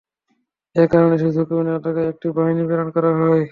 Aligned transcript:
এ 0.75 0.83
কারণে 0.91 1.15
সে 1.17 1.27
ঝুঁকিপূর্ণ 1.35 1.67
এলাকায় 1.71 2.09
একটি 2.11 2.27
বাহিনী 2.37 2.61
প্রেরণ 2.67 2.89
করা 2.95 3.11
হয়। 3.19 3.43